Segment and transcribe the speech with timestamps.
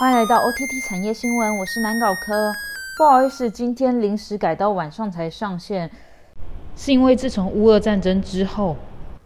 [0.00, 2.52] 欢迎来到 OTT 产业新闻，我是南搞科。
[2.96, 5.90] 不好意思，今天临时改到晚上才上线，
[6.76, 8.76] 是因为自从乌俄战争之后，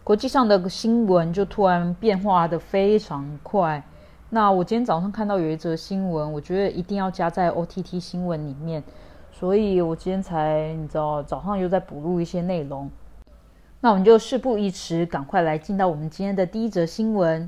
[0.02, 3.82] 国际上的新闻就突然变化的非常快。
[4.30, 8.82] 那我今天早上看到有一则新闻，我觉得一定要加在 OTT 新闻里面，
[9.30, 12.90] 所以我今天才你知道早上又在补录一些内容。
[13.82, 17.46] 那我们就事不宜迟，赶快来进到我们今天的第一则新闻。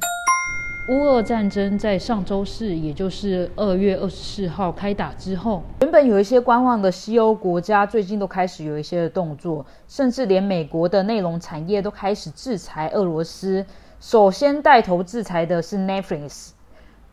[0.87, 13.65] 乌俄战争在上周四，也就是二月二十四号开打之后，原本有一些观望的西欧国家，最近都开始有一些的动作，甚至连美国的内容产业都开始制裁俄罗斯。
[13.99, 16.51] 首先带头制裁的是 Netflix，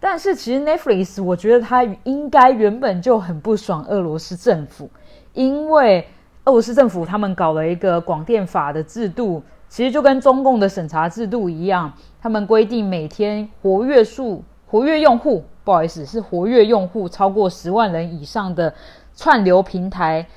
[0.02, 4.90] 但是其实 Netflix 我觉得它应该原本就很不爽俄罗斯政府，
[5.32, 6.06] 因为
[6.44, 9.42] 俄罗斯政府他们搞了一个广电法的制度。
[9.72, 18.74] 其实就跟中共的审查制度一样，他们规定每天活跃数、活跃用户，不好意思，是活跃用户超过十万人以上的
[19.16, 20.28] 串流平台，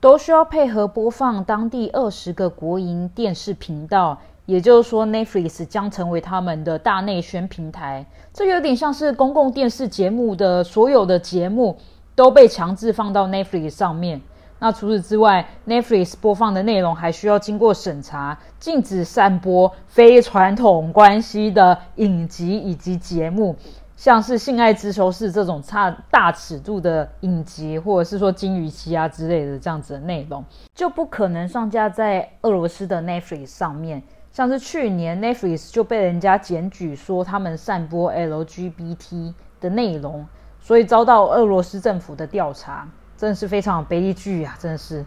[0.00, 4.18] 都需要配合播放当地二十个国营电视频道。
[4.46, 8.04] 也就是说，Netflix 将成为他们的大内宣平台。
[8.32, 11.78] 这有点像是公共电视节目的所有的节目
[12.16, 14.20] 都被强制放到 Netflix 上面。
[14.64, 23.54] 那除此之外，Netflix 播放的内容还需要经过审查，禁止散播非传统关系的影集以及节目，
[23.94, 30.42] 像是性爱之囚》是这种差大尺度的影集，或者是说金鱼期啊之类的这样子的内容，
[30.74, 34.02] 就不可能上架在俄罗斯的 Netflix 上面。
[34.32, 40.26] 像是去年 Netflix 就被人家检举说他们散播 LGBT 的内容，
[40.58, 42.88] 所以遭到俄罗斯政府的调查。
[43.16, 44.56] 真是非常悲剧啊！
[44.58, 45.04] 真的是，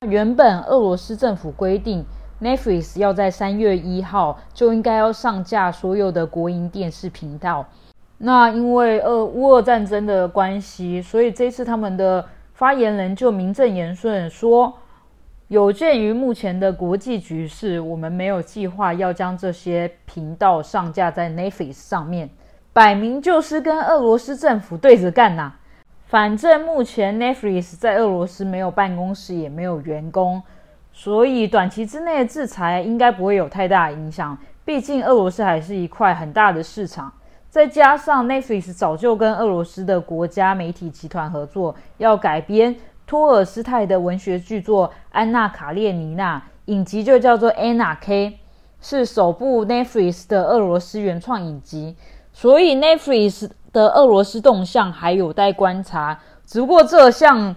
[0.00, 2.04] 原本俄罗斯政府规定
[2.40, 7.66] ，Netflix 要在三月一号就应该要上架所有的国营电视频道。
[8.18, 14.74] 那因为俄乌俄战争的关系，所以这次他们的发言人就名正言顺说，
[15.46, 22.28] 有鉴于目前的国际局势，我们没有计划要将这些频道上架在 Netflix 上面，
[22.72, 25.52] 摆明就是跟俄罗斯政府对着干呐！
[26.08, 30.42] 反正目前 Netflix 在俄罗斯没有办公室，也没有员工，
[30.90, 34.36] 所以短期之内的制裁应该不会有太大影响。
[34.64, 37.12] 毕竟俄罗斯还是一块很大的市场，
[37.50, 42.74] 再加上 Netflix 早就跟俄罗斯的国家媒体集团合作，要改编
[43.06, 46.38] 托尔斯泰的文学巨作《安娜·卡列尼娜》，
[46.72, 48.30] 影集就叫做《Anna K》，
[48.80, 51.94] 是首部 Netflix 的俄罗斯原创影集，
[52.32, 53.50] 所以 Netflix。
[53.72, 57.54] 的俄罗斯动向还有待观察，只不过这项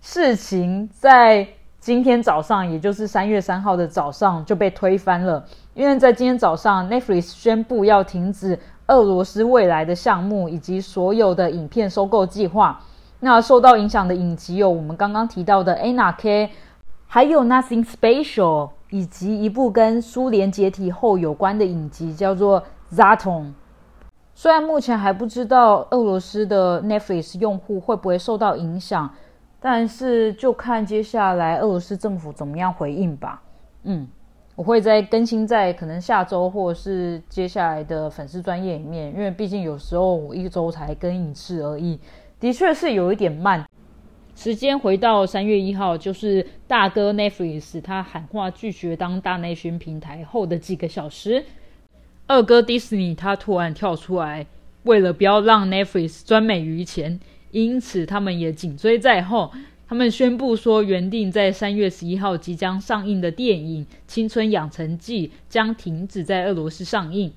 [0.00, 1.46] 事情在
[1.80, 5.44] 今天早上，也就是三月三号的早上就被推翻了，
[5.74, 12.80] 因为在今天早上，Netflix 宣布要停止俄罗斯未来的项目以及所有的影片收购计划。
[13.20, 16.46] 那受到影响的影集有我们刚刚提到的《Anna K》，
[17.06, 18.34] 还有《Nothing Special》，
[18.90, 22.60] 以及一部跟苏联解体后有关的影集，叫做
[22.94, 23.42] 《Zaton》。
[24.36, 29.08] 虽然目前还不知道俄罗斯的 Netflix 用户会不会受到影响，
[29.60, 33.42] 但是就看接下来俄罗斯政府怎么样回应吧。
[33.84, 34.08] 嗯，
[34.56, 42.00] 我会在更新在可能下周或者是接下来的粉丝专业里面，因为毕竟有时候我一周才更一次而已，
[42.40, 43.64] 的确是有一点慢。
[44.34, 51.44] 时间回到三月一号，就是大哥 Netflix 他喊话拒绝当大内宣平台后的几个小时。
[52.26, 54.46] 二哥迪士尼他突然跳出来，
[54.84, 57.20] 为了不要让 Netflix 专美于前，
[57.50, 59.52] 因此他们也紧追在后。
[59.86, 67.30] 他们宣布说，原定在三月十一号即将上映的电影《青春养成记》将停止在俄罗斯上映。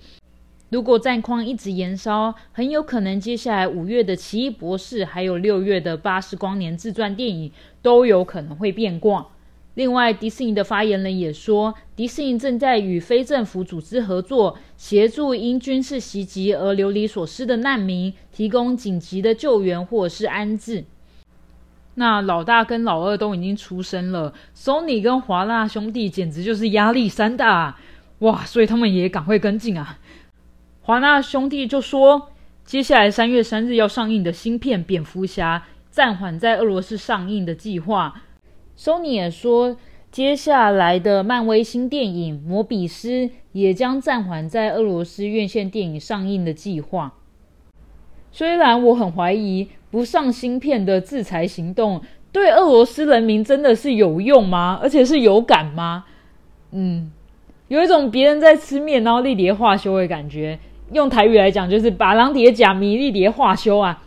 [0.70, 9.28] 如果战况一直延烧，很有可能接下来五月的《奇异博士》还有六月的《八十光年》自传电影都有可能会变卦。
[9.78, 20.84] 另外，迪士尼的发言人也说，迪士尼正在与非政府组织合作，协助因军事袭击而流离所失的难民提供紧急的救援或者是安置。
[21.94, 27.78] 那老大跟老二都已经出生了，Sony 跟华纳兄弟简直就是压力山大
[28.20, 28.44] 哇！
[28.46, 30.00] 所以他们也赶快跟进啊。
[30.82, 32.32] 华纳兄弟就说，
[32.66, 35.60] 接下来三月三日要上映的新片《蝙蝠侠》
[35.92, 38.24] 暂缓在俄罗斯上映的计划。
[38.78, 39.76] Sony 也说，
[40.12, 43.10] 接下来的漫威新电影《摩比斯》
[43.52, 47.14] 也将暂缓在俄罗斯院线电影上映的计划。
[48.32, 52.02] 虽然我很怀疑不上芯片的制裁行动
[52.32, 54.80] 对俄罗斯人民真的是有用吗？
[54.80, 56.06] 而且是有感吗？
[56.72, 57.12] 嗯，
[57.70, 60.60] 有一种别人在吃面，然后立碟化修的感觉。
[60.92, 64.04] 用台语来讲就是把狼蝶假迷丽蝶化修啊。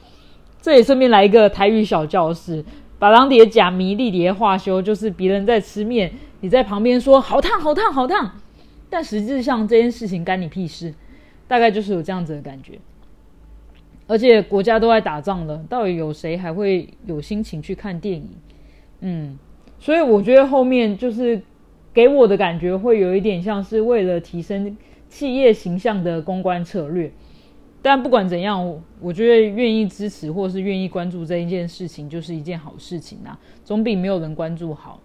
[0.63, 2.63] 这也顺便来一个台语小教室，
[3.01, 8.31] 把狼蝶假迷丽蝶化修，就是别人在吃面，你在旁边说好烫好烫好烫，
[8.91, 10.95] 但实质上这件事情干你屁事，
[11.49, 12.79] 大概就是有这样子的感觉。
[14.07, 18.29] 而且国家都在打仗了，到底有谁还会有心情去看电影？
[19.01, 19.39] 嗯，
[19.79, 21.41] 所以我觉得后面就是
[21.95, 24.77] 给我的感觉会有一点像是为了提升
[25.09, 27.11] 企业形象的公关策略。
[27.83, 35.01] 但不管怎样，我觉得愿意支持或是愿意关注这一件事情，就是一件好事情啊，总比没有人关注好。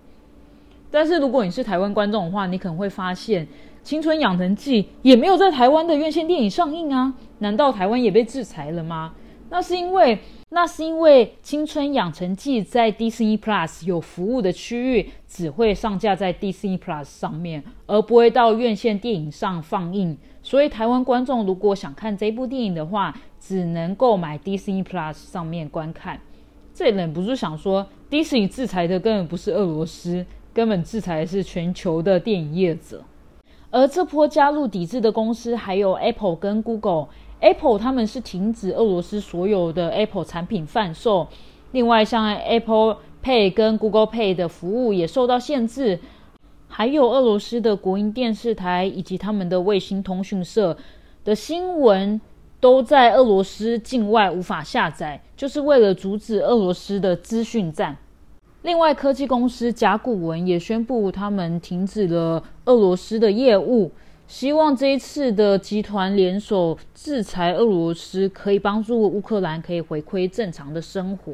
[0.91, 3.47] 但是如果你是台湾观众的话，你可能会发现。
[3.87, 7.13] 《青春养成记》也没有在台湾的院线电影上映啊？
[7.37, 9.13] 难道台湾也被制裁了吗？
[9.51, 10.17] 那是因为，
[10.49, 20.17] 那是因为《青春养成记》在 Disney Plus 有服务的区域只会上架在 Disney Plus 上面，而不会到院线电影上放映。
[20.45, 26.21] 所以，台湾观众如果想看这部电影的话，只能购买 Disney Plus 上面观看。
[26.71, 33.01] 这忍不住想说，Disney 制裁的根本不是俄罗斯，根本制裁的是全球的电影业者。
[33.71, 37.07] 而这波加入抵制的公司还有 Apple 跟 Google。
[37.39, 41.27] Apple 他们是停止俄罗斯所有的 Apple 产品贩售，
[41.71, 45.99] 另外像 Apple Pay 跟 Google Pay 的服务也受到限制。
[46.77, 50.77] 还有俄罗斯的国营电视台以及他们的卫星通讯社
[51.23, 52.19] 的新闻
[52.59, 57.95] 都在俄罗斯境外无法下载，就是为了阻止俄罗斯的资讯战。
[58.63, 63.89] 另外，科技公司甲骨文也宣布，他们停止了俄罗斯的业务，
[64.27, 71.31] 希望这一次的集团联手制裁俄罗斯，可以帮助乌克兰可以回归正常的生活。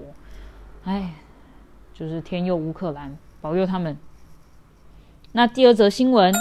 [0.84, 1.16] 哎，
[1.96, 3.98] 就是天佑乌克兰，保佑他们。
[5.34, 6.34] 那第二则新闻，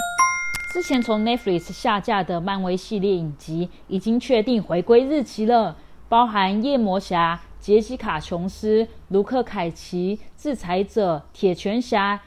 [0.73, 5.77] 之前从 Netflix 下架的漫威系列影集已经确定回归日期了，
[6.09, 7.41] 包含夜魔侠。
[7.61, 12.19] 杰西卡·琼斯、卢克·凯奇、制裁者、铁拳侠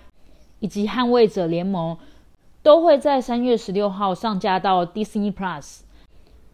[0.60, 1.98] 以及捍卫者联盟
[2.62, 5.80] 都会在三月十六号上架到 Disney Plus。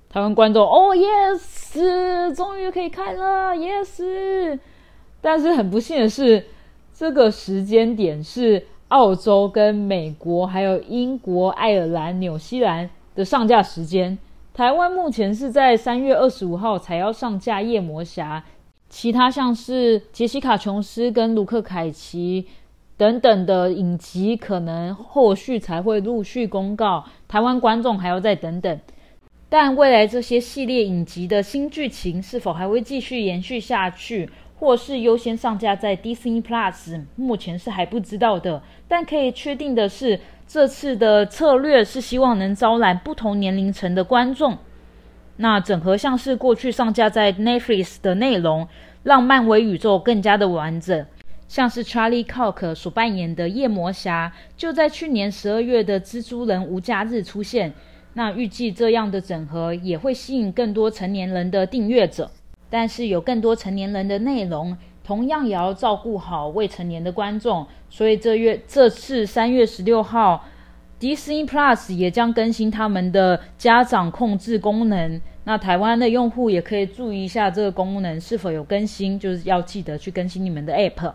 [0.08, 4.58] 台湾观众，哦，yes，终于可以看了，yes。
[5.20, 6.46] 但是很不幸的是，
[6.94, 14.16] 这个时间点是澳洲、跟美国、还有英国、爱尔兰、纽西兰的上架时间。
[14.52, 18.44] 台湾目前是在三月二十五号才要上架《夜魔侠》。
[18.88, 22.44] 其他像是杰西卡·琼斯跟卢克·凯奇
[22.96, 28.80] 等等的影集，可能后续才会陆续公告，台湾观众还要再等等。
[29.48, 34.28] 但未来这些系列影集的新剧情是否还会继续延续下去，
[34.60, 38.62] 或是优先上架在 Disney Plus，目前是还不知道的。
[38.86, 44.58] 但可以确定的是，这次的策略是希望能招揽不同年龄层的观众。
[45.38, 48.68] 那整合像是过去上架在 Netflix 的内容，
[49.02, 51.06] 让漫威宇宙更加的完整。
[51.48, 57.72] 像是 Charlie Cox 所扮演的夜魔侠，就在去年十二月的蜘蛛人无假日出现。
[58.12, 62.30] 那预计这样的整合也会吸引更多成年人的订阅者。
[62.70, 64.74] 但是有更多成年人的内容，
[65.04, 67.66] 同样也要照顾好未成年的观众。
[67.90, 70.42] 所以这月这次三月十六号。
[71.00, 81.14] Disney Plus 也将更新他们的家长控制功能，那台湾的用户也可以注意一下这个功能是否有更新，就是要记得去更新你们的 App。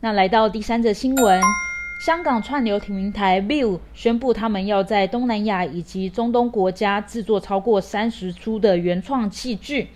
[0.00, 1.40] 那来到第三则新闻，
[2.04, 9.86] 香港串流平台 View 宣布他们要在东南亚以及中东国家制作超过三十出的原创戏剧。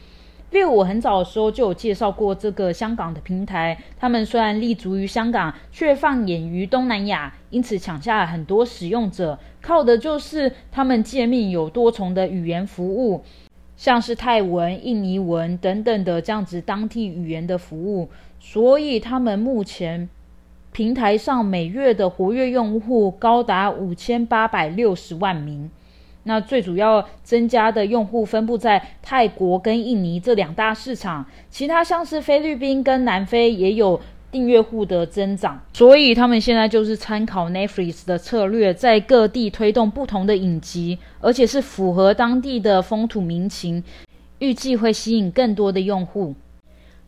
[0.50, 9.38] 因为我很早的时候就有介绍过这个香港的平台，他们虽然立足于香港，却放眼于东南亚，因此抢下了很多使用者。
[9.62, 13.22] 靠的就是他们界面有多重的语言服务，
[13.76, 18.08] 像是泰文、印尼文等等的这样子当地语言的服务，
[18.40, 20.08] 所以他们目前
[20.72, 25.70] 平台上每月的活跃用户高达五千八百六十万名。
[26.30, 43.82] 那最主要增加的用户分布在泰国跟印尼这两大市场，其他像是菲律宾跟南非也有订阅户的增长，所以他们现在就是参考 Netflix 的策略，在各地推动不同的影集，而且是符合当地的风土民情，
[44.38, 46.36] 预计会吸引更多的用户。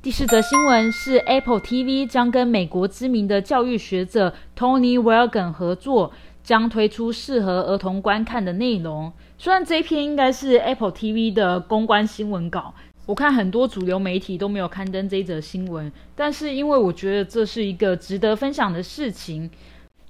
[0.03, 6.13] 第四则新闻是 Apple TV 将跟美国知名的教育学者 Tony w e l g a n 合作。
[6.43, 9.13] 将推出适合儿童观看的内容。
[9.39, 12.75] 虽然这一篇应该是 Apple TV 的公关新闻稿，
[13.07, 19.51] 我看很多主流媒体都没有刊登这一则新闻，但是因为我觉得这是一个值得分享的事情。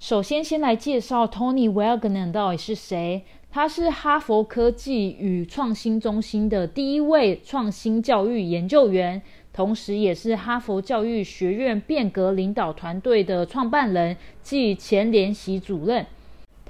[0.00, 3.24] 首先，先来介绍 Tony w e l g a n 到底是谁。
[3.54, 9.20] 他是哈佛科技与创新中心的第一位创新教育研究员，
[9.52, 16.06] 同时也是哈佛教育学院变革领导团队的创办人暨前联席主任。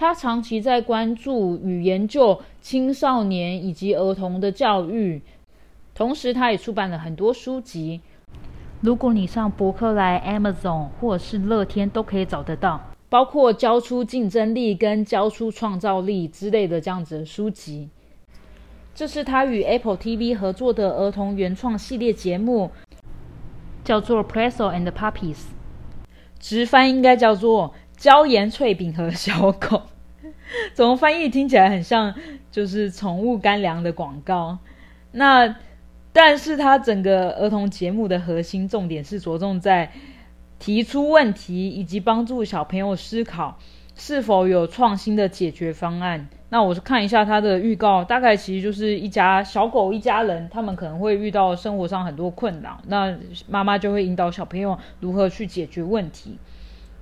[0.02, 5.22] 他长期在关注与研究青少年以及儿童的教育，
[5.94, 8.00] 同时他也出版了很多书籍。
[8.80, 12.80] 如果你上博客来、Amazon 或者是乐天都可以找得到。
[13.08, 17.88] 包括教出竞争力跟教出创造力之类的这样子的书籍，
[18.96, 22.72] 这是他与 Apple TV 合作的儿童原创系列节目，
[23.84, 25.34] 叫做《Presso and Puppies》，
[26.40, 29.82] 直翻应该叫做“椒盐脆饼和小狗”。
[30.74, 32.14] 怎么翻译听起来很像
[32.50, 34.58] 就是宠物干粮的广告？
[35.12, 35.56] 那
[36.12, 39.90] 但是它整个儿童节目的核心重点是着重在。
[40.58, 43.58] 提出问题以及帮助小朋友思考
[43.96, 46.28] 是否有创新的解决方案。
[46.50, 53.12] 那我是看一下它的预告，大概其实就是一家小狗一家人，他们可能会遇到生活上很多困扰，那
[53.48, 56.38] 妈妈就会引导小朋友如何去解决问题。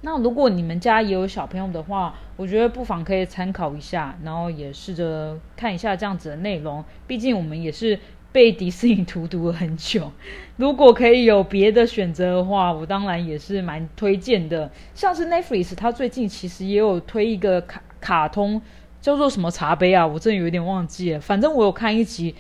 [0.03, 6.85] 那如果你们家也有小朋友的话，我觉得不妨可以参考一下，然后也试着看一下这样子的内容。
[7.07, 7.99] 毕竟我们也是。
[8.33, 10.09] 被迪士尼荼毒了很久，
[10.57, 14.71] 如果可以有别的选择的话，我当然也是蛮推荐的。
[14.95, 18.63] 像是 Netflix，它最近其实也有推一个卡卡通，
[19.01, 20.07] 叫做什么茶杯啊？
[20.07, 21.19] 我真的有点忘记了。
[21.19, 22.37] 反正我有看一集，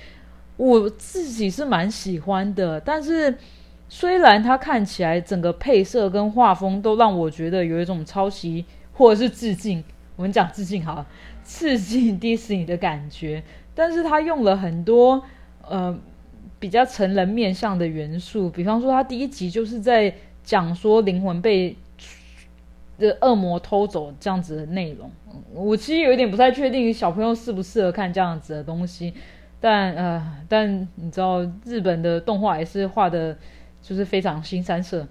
[0.57, 2.81] 我自己是蛮喜欢的。
[2.81, 3.37] 但是
[3.91, 9.85] 虽然它看起来整个配色跟画风都让我觉得有一种抄袭或者是致敬，
[10.17, 11.07] 我们讲致敬好了，
[11.45, 13.43] 致敬迪士尼的感觉，
[13.75, 15.23] 但是它用了很多。
[15.69, 15.97] 呃，
[16.59, 21.77] 比较成人面向的元素，比方说，他第一集就是在讲说灵魂被
[22.99, 25.09] 的恶魔偷走这样子的内容。
[25.55, 29.15] 我其实有一点不太确定小朋友适不适合看这样子的东西，
[29.61, 33.37] 但呃，但你知道日本的动画也是画的，
[33.83, 35.07] 就是非常新三色。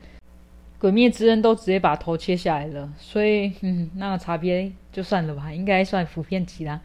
[0.79, 6.79] 鬼灭之刃都直接把头切下来了，所以嗯，那个茶杯就算了吧，应该算普遍级啦。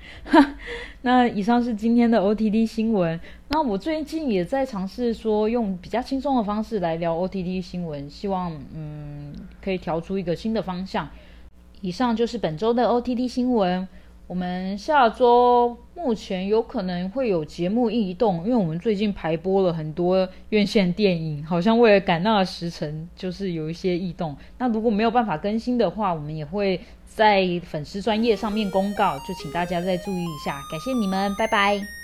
[1.03, 3.21] 那以上是今天的 OTD 新闻。
[3.51, 11.09] 那我最近也在尝试说用比较轻松的方式来聊 OTD 新闻，希望嗯可以调出一个新的方向。
[11.81, 13.87] 以上就是本周的 OTD 新闻。
[14.27, 24.35] 我们下周目前有可能会有节目异动，因为我们最近排播了很多院线电影，好像为了赶那个时辰，就是有一些异动。
[24.59, 30.59] 那如果没有办法更新的话，我们也会在粉丝专业上面公告，就请大家再注意一下。
[30.71, 32.04] 感谢你们，拜拜。